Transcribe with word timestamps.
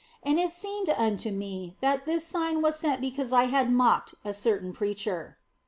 And 0.23 0.39
it 0.39 0.51
seemed 0.51 0.89
unto 0.89 1.29
me 1.29 1.77
that 1.79 2.05
this 2.07 2.25
sign 2.25 2.63
was 2.63 2.79
sent 2.79 3.01
because 3.01 3.31
I 3.31 3.43
had 3.43 3.71
mocked 3.71 4.15
at 4.25 4.31
a 4.31 4.33
certain 4.33 4.73
preacher. 4.73 5.37